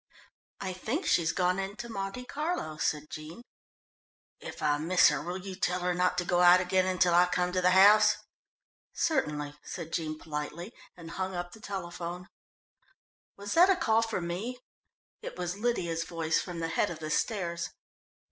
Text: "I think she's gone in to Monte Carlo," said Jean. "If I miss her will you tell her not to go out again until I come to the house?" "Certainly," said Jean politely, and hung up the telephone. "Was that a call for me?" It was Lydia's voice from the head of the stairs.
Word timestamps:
"I 0.59 0.73
think 0.73 1.05
she's 1.05 1.31
gone 1.31 1.59
in 1.59 1.75
to 1.75 1.87
Monte 1.87 2.25
Carlo," 2.25 2.77
said 2.77 3.11
Jean. 3.11 3.43
"If 4.39 4.63
I 4.63 4.79
miss 4.79 5.09
her 5.09 5.21
will 5.21 5.37
you 5.37 5.53
tell 5.53 5.81
her 5.81 5.93
not 5.93 6.17
to 6.17 6.25
go 6.25 6.39
out 6.39 6.59
again 6.59 6.87
until 6.87 7.13
I 7.13 7.27
come 7.27 7.51
to 7.51 7.61
the 7.61 7.69
house?" 7.77 8.17
"Certainly," 8.93 9.59
said 9.61 9.93
Jean 9.93 10.17
politely, 10.17 10.73
and 10.97 11.11
hung 11.11 11.35
up 11.35 11.51
the 11.51 11.59
telephone. 11.61 12.27
"Was 13.37 13.53
that 13.53 13.69
a 13.69 13.75
call 13.75 14.01
for 14.01 14.21
me?" 14.21 14.57
It 15.21 15.37
was 15.37 15.59
Lydia's 15.59 16.03
voice 16.03 16.41
from 16.41 16.61
the 16.61 16.69
head 16.69 16.89
of 16.89 16.97
the 16.97 17.11
stairs. 17.11 17.69